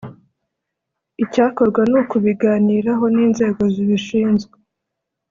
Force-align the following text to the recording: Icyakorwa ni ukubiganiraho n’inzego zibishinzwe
Icyakorwa 1.23 1.81
ni 1.89 1.95
ukubiganiraho 2.01 3.05
n’inzego 3.15 3.61
zibishinzwe 3.73 4.55